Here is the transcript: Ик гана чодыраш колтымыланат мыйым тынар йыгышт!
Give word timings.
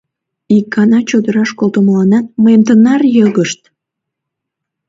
Ик 0.57 0.65
гана 0.75 0.99
чодыраш 1.09 1.49
колтымыланат 1.59 2.25
мыйым 2.43 2.61
тынар 2.67 3.01
йыгышт! 3.15 3.61